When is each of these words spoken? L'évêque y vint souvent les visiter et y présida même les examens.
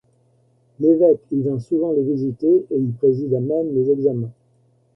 L'évêque 0.79 1.21
y 1.31 1.43
vint 1.43 1.59
souvent 1.59 1.91
les 1.91 2.01
visiter 2.01 2.65
et 2.71 2.79
y 2.79 2.91
présida 2.93 3.39
même 3.39 3.71
les 3.75 3.91
examens. 3.91 4.33